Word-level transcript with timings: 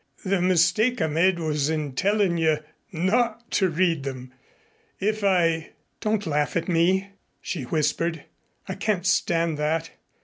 The 0.25 0.41
mistake 0.41 0.99
I 0.99 1.05
made 1.05 1.37
was 1.37 1.69
in 1.69 1.91
tellin' 1.93 2.35
you 2.35 2.57
not 2.91 3.51
to 3.51 3.69
read 3.69 4.01
them. 4.01 4.33
If 4.99 5.23
I" 5.23 5.73
"Don't 6.01 6.25
laugh 6.25 6.57
at 6.57 6.67
me," 6.67 7.09
she 7.39 7.65
whispered. 7.65 8.23
"I 8.67 8.73
can't 8.73 9.05
stand 9.05 9.59
that. 9.59 9.91